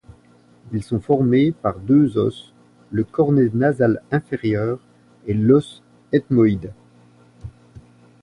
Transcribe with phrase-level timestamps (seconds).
[0.71, 2.53] Ils sont formés par deux os,
[2.91, 4.79] le cornet nasal inférieur
[5.27, 6.73] et l'os ethmoïde.